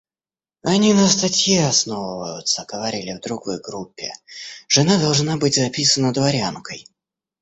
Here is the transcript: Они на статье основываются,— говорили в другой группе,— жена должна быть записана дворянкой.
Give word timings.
Они 0.63 0.95
на 0.95 1.07
статье 1.07 1.67
основываются,— 1.67 2.65
говорили 2.67 3.13
в 3.13 3.19
другой 3.21 3.59
группе,— 3.61 4.15
жена 4.67 4.99
должна 4.99 5.37
быть 5.37 5.53
записана 5.57 6.11
дворянкой. 6.11 6.87